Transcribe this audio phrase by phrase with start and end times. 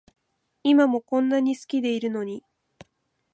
[0.63, 2.43] 今もこんなに好きでいるのに